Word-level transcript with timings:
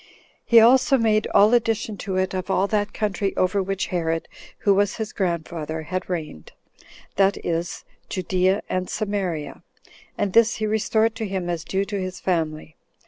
He 0.43 0.59
also 0.59 0.97
made 0.97 1.27
all 1.27 1.53
addition 1.53 1.95
to 1.97 2.15
it 2.15 2.33
of 2.33 2.49
all 2.49 2.65
that 2.65 2.91
country 2.91 3.37
over 3.37 3.61
which 3.61 3.85
Herod, 3.93 4.27
who 4.61 4.73
was 4.73 4.95
his 4.95 5.13
grandfather, 5.13 5.83
had 5.83 6.09
reigned, 6.09 6.53
that 7.17 7.37
is, 7.45 7.85
Judea 8.09 8.63
and 8.67 8.89
Samaria; 8.89 9.61
and 10.17 10.33
this 10.33 10.55
he 10.55 10.65
restored 10.65 11.13
to 11.17 11.27
him 11.27 11.51
as 11.51 11.63
due 11.63 11.85
to 11.85 12.01
his 12.01 12.19
family. 12.19 12.75